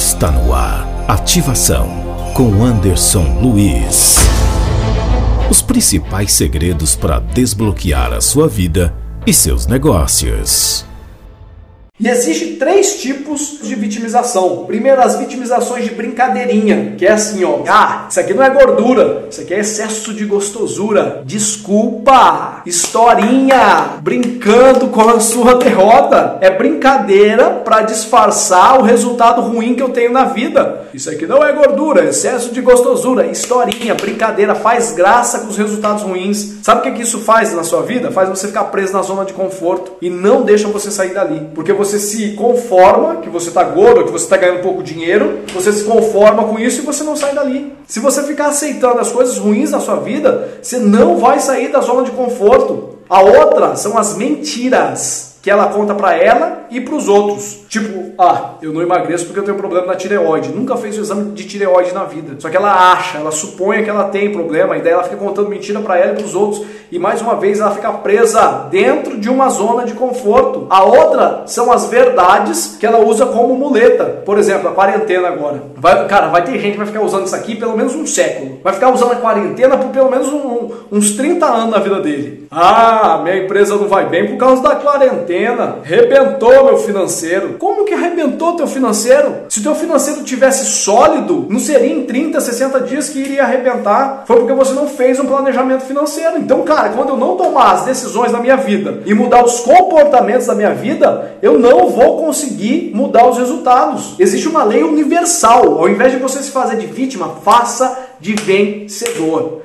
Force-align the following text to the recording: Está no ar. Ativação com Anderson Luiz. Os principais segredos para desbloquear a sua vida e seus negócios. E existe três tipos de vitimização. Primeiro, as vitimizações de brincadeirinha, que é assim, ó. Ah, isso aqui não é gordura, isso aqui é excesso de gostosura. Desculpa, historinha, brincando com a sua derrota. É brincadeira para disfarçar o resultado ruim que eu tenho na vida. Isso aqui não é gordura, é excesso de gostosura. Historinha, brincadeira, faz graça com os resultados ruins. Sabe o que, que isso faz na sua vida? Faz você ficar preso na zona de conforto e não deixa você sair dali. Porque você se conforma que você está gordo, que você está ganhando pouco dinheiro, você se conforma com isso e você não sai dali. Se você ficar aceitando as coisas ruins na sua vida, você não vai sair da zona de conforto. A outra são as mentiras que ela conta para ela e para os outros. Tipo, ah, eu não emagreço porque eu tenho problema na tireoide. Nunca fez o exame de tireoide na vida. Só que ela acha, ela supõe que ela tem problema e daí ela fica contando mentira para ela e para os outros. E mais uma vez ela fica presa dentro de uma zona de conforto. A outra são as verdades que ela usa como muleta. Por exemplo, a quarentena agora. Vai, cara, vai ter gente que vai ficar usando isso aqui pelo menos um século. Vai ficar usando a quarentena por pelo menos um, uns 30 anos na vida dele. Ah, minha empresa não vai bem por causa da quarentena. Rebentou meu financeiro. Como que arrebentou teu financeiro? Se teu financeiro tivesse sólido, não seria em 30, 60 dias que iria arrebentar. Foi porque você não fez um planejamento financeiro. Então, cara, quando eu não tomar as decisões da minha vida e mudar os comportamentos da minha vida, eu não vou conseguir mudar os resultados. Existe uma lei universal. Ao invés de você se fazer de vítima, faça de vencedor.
Está 0.00 0.30
no 0.30 0.54
ar. 0.54 0.88
Ativação 1.06 1.86
com 2.34 2.64
Anderson 2.64 3.38
Luiz. 3.42 4.16
Os 5.50 5.60
principais 5.60 6.32
segredos 6.32 6.96
para 6.96 7.18
desbloquear 7.18 8.14
a 8.14 8.20
sua 8.22 8.48
vida 8.48 8.94
e 9.26 9.34
seus 9.34 9.66
negócios. 9.66 10.86
E 12.00 12.08
existe 12.08 12.56
três 12.56 12.94
tipos 12.98 13.58
de 13.62 13.74
vitimização. 13.74 14.64
Primeiro, 14.66 15.02
as 15.02 15.16
vitimizações 15.16 15.84
de 15.84 15.90
brincadeirinha, 15.90 16.94
que 16.96 17.04
é 17.04 17.12
assim, 17.12 17.44
ó. 17.44 17.58
Ah, 17.68 18.06
isso 18.08 18.18
aqui 18.18 18.32
não 18.32 18.42
é 18.42 18.48
gordura, 18.48 19.26
isso 19.30 19.42
aqui 19.42 19.52
é 19.52 19.58
excesso 19.58 20.14
de 20.14 20.24
gostosura. 20.24 21.22
Desculpa, 21.26 22.62
historinha, 22.64 23.98
brincando 24.00 24.88
com 24.88 25.10
a 25.10 25.20
sua 25.20 25.56
derrota. 25.56 26.38
É 26.40 26.48
brincadeira 26.48 27.50
para 27.50 27.82
disfarçar 27.82 28.80
o 28.80 28.82
resultado 28.82 29.42
ruim 29.42 29.74
que 29.74 29.82
eu 29.82 29.90
tenho 29.90 30.10
na 30.10 30.24
vida. 30.24 30.88
Isso 30.94 31.10
aqui 31.10 31.26
não 31.26 31.42
é 31.42 31.52
gordura, 31.52 32.06
é 32.06 32.08
excesso 32.08 32.52
de 32.52 32.62
gostosura. 32.62 33.26
Historinha, 33.26 33.94
brincadeira, 33.94 34.54
faz 34.54 34.92
graça 34.92 35.40
com 35.40 35.48
os 35.48 35.58
resultados 35.58 36.02
ruins. 36.02 36.60
Sabe 36.62 36.80
o 36.80 36.82
que, 36.84 36.92
que 36.92 37.02
isso 37.02 37.18
faz 37.20 37.52
na 37.52 37.62
sua 37.62 37.82
vida? 37.82 38.10
Faz 38.10 38.28
você 38.28 38.46
ficar 38.46 38.64
preso 38.64 38.94
na 38.94 39.02
zona 39.02 39.26
de 39.26 39.34
conforto 39.34 39.92
e 40.00 40.08
não 40.08 40.42
deixa 40.42 40.66
você 40.66 40.90
sair 40.90 41.12
dali. 41.12 41.48
Porque 41.54 41.72
você 41.72 41.89
se 41.98 42.32
conforma 42.32 43.16
que 43.16 43.28
você 43.28 43.48
está 43.48 43.64
gordo, 43.64 44.04
que 44.04 44.12
você 44.12 44.24
está 44.24 44.36
ganhando 44.36 44.62
pouco 44.62 44.82
dinheiro, 44.82 45.40
você 45.52 45.72
se 45.72 45.84
conforma 45.84 46.44
com 46.44 46.58
isso 46.58 46.80
e 46.80 46.84
você 46.84 47.02
não 47.02 47.16
sai 47.16 47.34
dali. 47.34 47.72
Se 47.86 48.00
você 48.00 48.22
ficar 48.22 48.46
aceitando 48.46 49.00
as 49.00 49.10
coisas 49.10 49.38
ruins 49.38 49.70
na 49.70 49.80
sua 49.80 49.96
vida, 49.96 50.58
você 50.62 50.78
não 50.78 51.16
vai 51.16 51.40
sair 51.40 51.68
da 51.68 51.80
zona 51.80 52.04
de 52.04 52.10
conforto. 52.10 52.98
A 53.08 53.20
outra 53.20 53.76
são 53.76 53.98
as 53.98 54.16
mentiras 54.16 55.36
que 55.42 55.50
ela 55.50 55.66
conta 55.66 55.94
para 55.94 56.14
ela 56.14 56.59
e 56.70 56.80
para 56.80 56.94
os 56.94 57.08
outros. 57.08 57.60
Tipo, 57.68 58.12
ah, 58.18 58.54
eu 58.62 58.72
não 58.72 58.82
emagreço 58.82 59.26
porque 59.26 59.40
eu 59.40 59.44
tenho 59.44 59.56
problema 59.56 59.86
na 59.86 59.94
tireoide. 59.94 60.50
Nunca 60.50 60.76
fez 60.76 60.96
o 60.98 61.00
exame 61.00 61.32
de 61.32 61.44
tireoide 61.44 61.92
na 61.92 62.04
vida. 62.04 62.36
Só 62.38 62.48
que 62.48 62.56
ela 62.56 62.92
acha, 62.92 63.18
ela 63.18 63.30
supõe 63.30 63.82
que 63.82 63.90
ela 63.90 64.04
tem 64.04 64.32
problema 64.32 64.76
e 64.76 64.80
daí 64.80 64.92
ela 64.92 65.02
fica 65.02 65.16
contando 65.16 65.48
mentira 65.48 65.80
para 65.80 65.98
ela 65.98 66.12
e 66.12 66.16
para 66.16 66.24
os 66.24 66.34
outros. 66.34 66.64
E 66.90 66.98
mais 66.98 67.22
uma 67.22 67.36
vez 67.36 67.60
ela 67.60 67.70
fica 67.70 67.92
presa 67.92 68.66
dentro 68.70 69.18
de 69.18 69.28
uma 69.28 69.48
zona 69.48 69.84
de 69.84 69.94
conforto. 69.94 70.66
A 70.68 70.82
outra 70.82 71.42
são 71.46 71.72
as 71.72 71.86
verdades 71.86 72.76
que 72.78 72.86
ela 72.86 72.98
usa 72.98 73.26
como 73.26 73.54
muleta. 73.54 74.04
Por 74.24 74.38
exemplo, 74.38 74.68
a 74.68 74.72
quarentena 74.72 75.28
agora. 75.28 75.62
Vai, 75.76 76.06
cara, 76.08 76.28
vai 76.28 76.42
ter 76.42 76.58
gente 76.58 76.72
que 76.72 76.78
vai 76.78 76.86
ficar 76.86 77.02
usando 77.02 77.26
isso 77.26 77.36
aqui 77.36 77.54
pelo 77.54 77.76
menos 77.76 77.94
um 77.94 78.06
século. 78.06 78.60
Vai 78.62 78.72
ficar 78.72 78.92
usando 78.92 79.12
a 79.12 79.16
quarentena 79.16 79.76
por 79.76 79.90
pelo 79.90 80.10
menos 80.10 80.28
um, 80.28 80.70
uns 80.90 81.12
30 81.12 81.46
anos 81.46 81.70
na 81.70 81.78
vida 81.78 82.00
dele. 82.00 82.48
Ah, 82.50 83.20
minha 83.22 83.44
empresa 83.44 83.76
não 83.76 83.86
vai 83.86 84.06
bem 84.06 84.26
por 84.26 84.36
causa 84.36 84.62
da 84.62 84.74
quarentena. 84.74 85.76
Rebentou 85.84 86.59
meu 86.64 86.78
financeiro. 86.78 87.56
Como 87.58 87.84
que 87.84 87.94
arrebentou 87.94 88.56
teu 88.56 88.66
financeiro? 88.66 89.34
Se 89.48 89.62
teu 89.62 89.74
financeiro 89.74 90.22
tivesse 90.22 90.64
sólido, 90.64 91.46
não 91.48 91.58
seria 91.58 91.92
em 91.92 92.04
30, 92.04 92.40
60 92.40 92.80
dias 92.80 93.08
que 93.08 93.20
iria 93.20 93.44
arrebentar. 93.44 94.24
Foi 94.26 94.36
porque 94.36 94.52
você 94.52 94.72
não 94.72 94.88
fez 94.88 95.18
um 95.18 95.26
planejamento 95.26 95.84
financeiro. 95.84 96.38
Então, 96.38 96.62
cara, 96.62 96.90
quando 96.90 97.10
eu 97.10 97.16
não 97.16 97.36
tomar 97.36 97.72
as 97.72 97.84
decisões 97.84 98.32
da 98.32 98.40
minha 98.40 98.56
vida 98.56 99.02
e 99.06 99.14
mudar 99.14 99.44
os 99.44 99.60
comportamentos 99.60 100.46
da 100.46 100.54
minha 100.54 100.74
vida, 100.74 101.36
eu 101.42 101.58
não 101.58 101.88
vou 101.88 102.18
conseguir 102.18 102.92
mudar 102.94 103.28
os 103.28 103.38
resultados. 103.38 104.14
Existe 104.18 104.48
uma 104.48 104.64
lei 104.64 104.82
universal. 104.82 105.78
Ao 105.78 105.88
invés 105.88 106.12
de 106.12 106.18
você 106.18 106.42
se 106.42 106.50
fazer 106.50 106.76
de 106.76 106.86
vítima, 106.86 107.36
faça 107.42 107.98
de 108.20 108.34
vencedor. 108.34 109.60